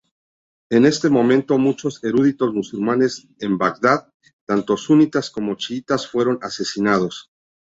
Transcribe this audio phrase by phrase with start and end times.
[0.71, 4.07] En este momento, muchos eruditos musulmanes en Bagdad,
[4.47, 7.29] tanto sunitas como chiitas fueron asesinados.